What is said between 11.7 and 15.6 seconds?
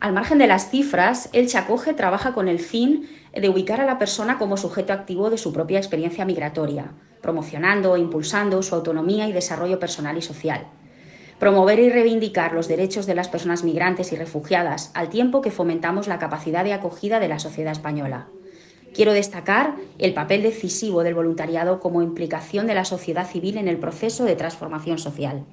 y reivindicar los derechos de las personas migrantes y refugiadas al tiempo que